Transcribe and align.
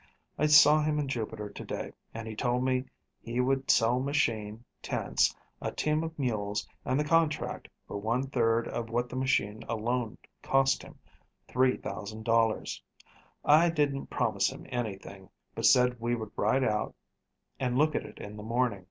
I 0.35 0.47
saw 0.47 0.81
him 0.81 0.97
in 0.97 1.07
Jupiter 1.07 1.47
to 1.51 1.63
day, 1.63 1.91
and 2.11 2.27
he 2.27 2.35
told 2.35 2.63
me 2.65 2.85
he 3.21 3.39
would 3.39 3.69
sell 3.69 3.99
machine, 3.99 4.65
tents, 4.81 5.35
a 5.61 5.71
team 5.71 6.03
of 6.03 6.17
mules, 6.17 6.67
and 6.85 6.99
the 6.99 7.03
contract 7.03 7.67
for 7.87 7.97
one 7.97 8.23
third 8.25 8.67
of 8.67 8.89
what 8.89 9.09
the 9.09 9.15
machine 9.15 9.61
alone 9.69 10.17
cost 10.41 10.81
him, 10.81 10.97
$3,000. 11.49 12.81
I 13.45 13.69
didn't 13.69 14.07
promise 14.07 14.51
him 14.51 14.65
anything, 14.69 15.29
but 15.53 15.65
said 15.67 15.99
we 15.99 16.15
would 16.15 16.31
ride 16.35 16.63
out 16.63 16.95
and 17.59 17.77
look 17.77 17.93
at 17.93 18.03
it 18.03 18.17
in 18.17 18.37
the 18.37 18.41
morning. 18.41 18.79